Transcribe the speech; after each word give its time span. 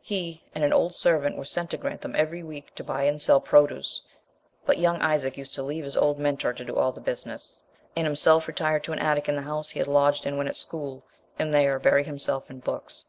He 0.00 0.42
and 0.54 0.64
an 0.64 0.72
old 0.72 0.94
servant 0.94 1.36
were 1.36 1.44
sent 1.44 1.68
to 1.68 1.76
Grantham 1.76 2.16
every 2.16 2.42
week 2.42 2.74
to 2.76 2.82
buy 2.82 3.02
and 3.02 3.20
sell 3.20 3.42
produce, 3.42 4.00
but 4.64 4.78
young 4.78 5.02
Isaac 5.02 5.36
used 5.36 5.54
to 5.56 5.62
leave 5.62 5.84
his 5.84 5.98
old 5.98 6.18
mentor 6.18 6.54
to 6.54 6.64
do 6.64 6.76
all 6.76 6.92
the 6.92 7.00
business, 7.02 7.60
and 7.94 8.06
himself 8.06 8.48
retire 8.48 8.80
to 8.80 8.92
an 8.94 8.98
attic 9.00 9.28
in 9.28 9.36
the 9.36 9.42
house 9.42 9.68
he 9.68 9.78
had 9.78 9.86
lodged 9.86 10.24
in 10.24 10.38
when 10.38 10.48
at 10.48 10.56
school, 10.56 11.04
and 11.38 11.52
there 11.52 11.78
bury 11.78 12.04
himself 12.04 12.48
in 12.50 12.60
books. 12.60 13.04